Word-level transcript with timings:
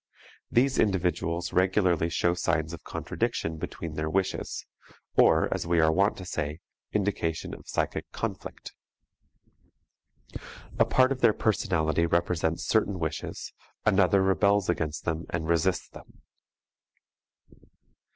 These 0.49 0.79
individuals 0.79 1.53
regularly 1.53 2.09
show 2.09 2.33
signs 2.33 2.73
of 2.73 2.83
contradiction 2.83 3.57
between 3.59 3.93
their 3.93 4.09
wishes, 4.09 4.65
or, 5.15 5.47
as 5.53 5.67
we 5.67 5.79
are 5.79 5.91
wont 5.91 6.17
to 6.17 6.25
say, 6.25 6.59
indication 6.91 7.53
of 7.53 7.67
psychic 7.67 8.09
conflict. 8.11 8.73
A 10.79 10.85
part 10.85 11.11
of 11.11 11.21
their 11.21 11.33
personality 11.33 12.07
represents 12.07 12.63
certain 12.65 12.97
wishes, 12.97 13.53
another 13.85 14.23
rebels 14.23 14.69
against 14.69 15.05
them 15.05 15.27
and 15.29 15.47
resists 15.47 15.87
them. 15.89 16.23